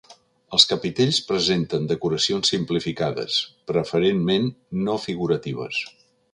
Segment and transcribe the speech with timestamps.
[0.57, 3.37] Els capitells presenten decoracions simplificades,
[3.73, 4.51] preferentment
[4.89, 5.87] no figuratives.